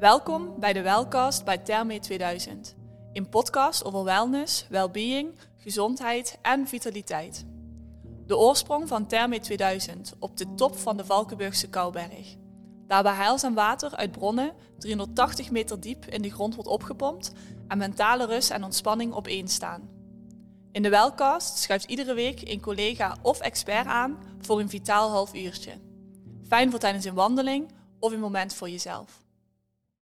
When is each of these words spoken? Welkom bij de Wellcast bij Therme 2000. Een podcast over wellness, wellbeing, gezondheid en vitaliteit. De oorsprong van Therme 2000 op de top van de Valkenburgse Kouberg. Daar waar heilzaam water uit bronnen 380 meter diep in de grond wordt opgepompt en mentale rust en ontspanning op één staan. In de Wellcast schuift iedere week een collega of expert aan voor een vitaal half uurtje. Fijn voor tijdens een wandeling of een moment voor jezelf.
Welkom 0.00 0.54
bij 0.60 0.72
de 0.72 0.82
Wellcast 0.82 1.44
bij 1.44 1.58
Therme 1.58 1.98
2000. 1.98 2.76
Een 3.12 3.28
podcast 3.28 3.84
over 3.84 4.04
wellness, 4.04 4.66
wellbeing, 4.68 5.38
gezondheid 5.56 6.38
en 6.42 6.66
vitaliteit. 6.66 7.46
De 8.26 8.36
oorsprong 8.36 8.88
van 8.88 9.06
Therme 9.06 9.40
2000 9.40 10.14
op 10.18 10.36
de 10.36 10.54
top 10.54 10.76
van 10.76 10.96
de 10.96 11.04
Valkenburgse 11.04 11.68
Kouberg. 11.68 12.36
Daar 12.86 13.02
waar 13.02 13.16
heilzaam 13.16 13.54
water 13.54 13.96
uit 13.96 14.12
bronnen 14.12 14.52
380 14.78 15.50
meter 15.50 15.80
diep 15.80 16.06
in 16.06 16.22
de 16.22 16.30
grond 16.30 16.54
wordt 16.54 16.70
opgepompt 16.70 17.32
en 17.68 17.78
mentale 17.78 18.26
rust 18.26 18.50
en 18.50 18.64
ontspanning 18.64 19.12
op 19.12 19.26
één 19.26 19.48
staan. 19.48 19.88
In 20.72 20.82
de 20.82 20.88
Wellcast 20.88 21.58
schuift 21.58 21.84
iedere 21.84 22.14
week 22.14 22.48
een 22.48 22.60
collega 22.60 23.16
of 23.22 23.40
expert 23.40 23.86
aan 23.86 24.18
voor 24.40 24.60
een 24.60 24.70
vitaal 24.70 25.10
half 25.10 25.34
uurtje. 25.34 25.72
Fijn 26.46 26.70
voor 26.70 26.80
tijdens 26.80 27.04
een 27.04 27.14
wandeling 27.14 27.70
of 27.98 28.12
een 28.12 28.20
moment 28.20 28.54
voor 28.54 28.70
jezelf. 28.70 29.28